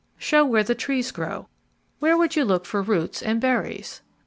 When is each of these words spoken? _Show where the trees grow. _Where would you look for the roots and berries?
_Show 0.19 0.43
where 0.43 0.63
the 0.63 0.73
trees 0.73 1.11
grow. 1.11 1.47
_Where 2.01 2.17
would 2.17 2.35
you 2.35 2.43
look 2.43 2.65
for 2.65 2.81
the 2.81 2.87
roots 2.87 3.21
and 3.21 3.39
berries? 3.39 4.01